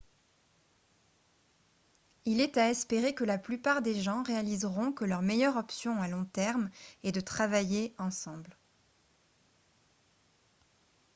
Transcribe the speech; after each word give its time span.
il 2.25 2.41
est 2.41 2.57
à 2.57 2.71
espérer 2.71 3.13
que 3.13 3.23
la 3.23 3.37
plupart 3.37 3.83
des 3.83 4.01
gens 4.01 4.23
réaliseront 4.23 4.91
que 4.91 5.05
leur 5.05 5.21
meilleure 5.21 5.57
option 5.57 6.01
à 6.01 6.07
long 6.07 6.25
terme 6.25 6.71
est 7.03 7.11
de 7.11 7.21
travailler 7.21 7.93
ensemble 7.99 8.57